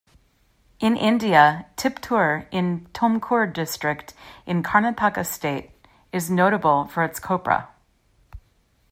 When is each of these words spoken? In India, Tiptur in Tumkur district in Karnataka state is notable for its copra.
In 0.79 0.97
India, 0.97 1.67
Tiptur 1.77 2.47
in 2.49 2.87
Tumkur 2.91 3.53
district 3.53 4.15
in 4.47 4.63
Karnataka 4.63 5.23
state 5.27 5.69
is 6.11 6.27
notable 6.31 6.85
for 6.85 7.03
its 7.03 7.19
copra. 7.19 7.69